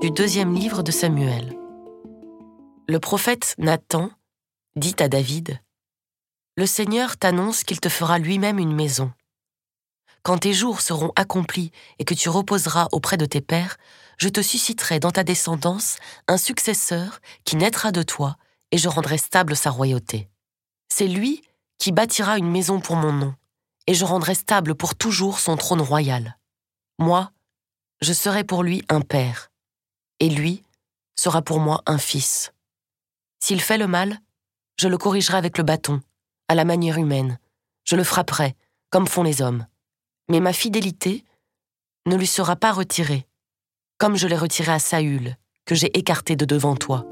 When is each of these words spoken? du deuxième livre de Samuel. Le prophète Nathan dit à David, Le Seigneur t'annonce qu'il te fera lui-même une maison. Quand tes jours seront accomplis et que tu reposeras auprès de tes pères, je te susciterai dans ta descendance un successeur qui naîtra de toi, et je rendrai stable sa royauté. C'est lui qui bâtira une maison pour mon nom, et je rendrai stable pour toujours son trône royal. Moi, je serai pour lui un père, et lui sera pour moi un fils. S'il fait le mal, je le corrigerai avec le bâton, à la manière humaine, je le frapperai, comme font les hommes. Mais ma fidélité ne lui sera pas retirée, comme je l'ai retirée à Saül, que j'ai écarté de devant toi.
du 0.00 0.12
deuxième 0.12 0.54
livre 0.54 0.84
de 0.84 0.92
Samuel. 0.92 1.58
Le 2.86 3.00
prophète 3.00 3.56
Nathan 3.58 4.10
dit 4.76 4.94
à 5.00 5.08
David, 5.08 5.60
Le 6.56 6.66
Seigneur 6.66 7.16
t'annonce 7.16 7.64
qu'il 7.64 7.80
te 7.80 7.88
fera 7.88 8.20
lui-même 8.20 8.60
une 8.60 8.74
maison. 8.74 9.12
Quand 10.22 10.38
tes 10.38 10.52
jours 10.52 10.82
seront 10.82 11.10
accomplis 11.16 11.72
et 11.98 12.04
que 12.04 12.14
tu 12.14 12.28
reposeras 12.28 12.86
auprès 12.92 13.16
de 13.16 13.26
tes 13.26 13.40
pères, 13.40 13.76
je 14.18 14.28
te 14.28 14.40
susciterai 14.40 15.00
dans 15.00 15.10
ta 15.10 15.24
descendance 15.24 15.96
un 16.28 16.36
successeur 16.36 17.18
qui 17.42 17.56
naîtra 17.56 17.90
de 17.90 18.04
toi, 18.04 18.36
et 18.70 18.78
je 18.78 18.88
rendrai 18.88 19.18
stable 19.18 19.56
sa 19.56 19.70
royauté. 19.70 20.28
C'est 20.88 21.08
lui 21.08 21.42
qui 21.78 21.90
bâtira 21.90 22.38
une 22.38 22.50
maison 22.50 22.80
pour 22.80 22.94
mon 22.94 23.12
nom, 23.12 23.34
et 23.88 23.94
je 23.94 24.04
rendrai 24.04 24.36
stable 24.36 24.76
pour 24.76 24.94
toujours 24.94 25.40
son 25.40 25.56
trône 25.56 25.80
royal. 25.80 26.38
Moi, 27.00 27.32
je 28.00 28.12
serai 28.12 28.44
pour 28.44 28.62
lui 28.62 28.84
un 28.88 29.00
père, 29.00 29.50
et 30.20 30.28
lui 30.28 30.62
sera 31.16 31.42
pour 31.42 31.60
moi 31.60 31.82
un 31.86 31.98
fils. 31.98 32.52
S'il 33.40 33.60
fait 33.60 33.78
le 33.78 33.86
mal, 33.86 34.18
je 34.76 34.88
le 34.88 34.98
corrigerai 34.98 35.36
avec 35.36 35.58
le 35.58 35.64
bâton, 35.64 36.00
à 36.48 36.54
la 36.54 36.64
manière 36.64 36.98
humaine, 36.98 37.38
je 37.84 37.96
le 37.96 38.04
frapperai, 38.04 38.56
comme 38.90 39.06
font 39.06 39.22
les 39.22 39.42
hommes. 39.42 39.66
Mais 40.28 40.40
ma 40.40 40.52
fidélité 40.52 41.24
ne 42.06 42.16
lui 42.16 42.26
sera 42.26 42.56
pas 42.56 42.72
retirée, 42.72 43.26
comme 43.98 44.16
je 44.16 44.26
l'ai 44.26 44.36
retirée 44.36 44.72
à 44.72 44.78
Saül, 44.78 45.36
que 45.64 45.74
j'ai 45.74 45.96
écarté 45.98 46.36
de 46.36 46.44
devant 46.44 46.76
toi. 46.76 47.04